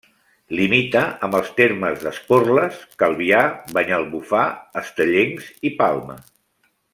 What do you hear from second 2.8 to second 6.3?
Calvià, Banyalbufar, Estellencs i Palma.